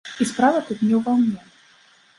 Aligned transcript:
І 0.23 0.25
справа 0.29 0.63
тут 0.69 0.81
не 0.87 0.91
ўва 1.03 1.17
мне. 1.23 1.41